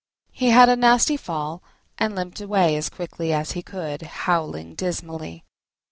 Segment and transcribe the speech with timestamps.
[0.31, 1.61] He had a nasty fall,
[1.99, 5.43] and limped away as quickly as he could, howling dismally.